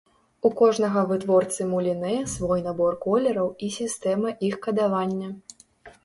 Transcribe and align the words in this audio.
У 0.47 0.49
кожнага 0.59 1.01
вытворцы 1.09 1.65
мулінэ 1.73 2.13
свой 2.35 2.63
набор 2.67 2.97
колераў 3.03 3.51
і 3.67 3.69
сістэма 3.75 4.33
іх 4.49 4.57
кадавання. 4.65 5.29